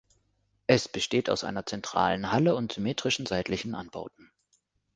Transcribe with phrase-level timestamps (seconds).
[0.65, 4.31] Es besteht aus einer zentralen Halle und symmetrischen seitlichen Anbauten.